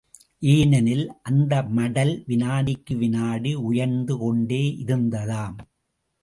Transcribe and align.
ஏனெனில், 0.43 1.03
அந்த 1.21 1.61
மடல், 1.69 2.23
விநாடிக்கு 2.27 2.95
விநாடி 2.95 3.53
உயர்ந்து 3.53 4.17
கொண்டே 4.17 4.63
இருந்ததாம். 4.79 5.57